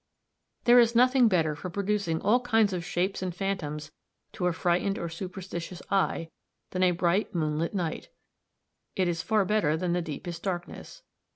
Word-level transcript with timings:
There 0.63 0.79
is 0.79 0.95
nothing 0.95 1.27
better 1.27 1.55
for 1.55 1.69
producing 1.69 2.21
all 2.21 2.39
kinds 2.39 2.73
of 2.73 2.83
shapes 2.83 3.21
and 3.21 3.35
phantoms 3.35 3.91
to 4.33 4.47
a 4.47 4.51
frightened 4.51 4.97
or 4.97 5.09
superstitious 5.09 5.79
eye, 5.91 6.31
than 6.71 6.81
a 6.81 6.89
bright, 6.89 7.35
moonlight 7.35 7.75
night. 7.75 8.09
It 8.95 9.07
is 9.07 9.21
far 9.21 9.45
better 9.45 9.77
than 9.77 9.93
the 9.93 10.01
deepest 10.01 10.41
darkness. 10.41 11.03